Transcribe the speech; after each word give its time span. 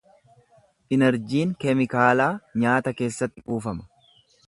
Inerjiin 0.97 1.53
keemikaalaa 1.65 2.33
nyaata 2.65 2.97
keessatti 3.03 3.49
kuufama. 3.49 3.91